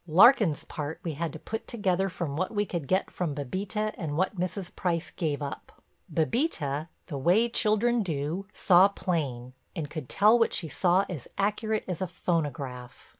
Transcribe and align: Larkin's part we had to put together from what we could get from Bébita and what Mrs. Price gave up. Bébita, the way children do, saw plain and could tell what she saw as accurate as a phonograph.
Larkin's 0.07 0.63
part 0.63 0.99
we 1.03 1.13
had 1.13 1.31
to 1.33 1.37
put 1.37 1.67
together 1.67 2.09
from 2.09 2.35
what 2.35 2.51
we 2.51 2.65
could 2.65 2.87
get 2.87 3.11
from 3.11 3.35
Bébita 3.35 3.93
and 3.99 4.17
what 4.17 4.35
Mrs. 4.35 4.75
Price 4.75 5.11
gave 5.11 5.43
up. 5.43 5.79
Bébita, 6.11 6.87
the 7.05 7.19
way 7.19 7.47
children 7.47 8.01
do, 8.01 8.47
saw 8.51 8.87
plain 8.87 9.53
and 9.75 9.91
could 9.91 10.09
tell 10.09 10.39
what 10.39 10.53
she 10.53 10.67
saw 10.67 11.05
as 11.07 11.27
accurate 11.37 11.85
as 11.87 12.01
a 12.01 12.07
phonograph. 12.07 13.09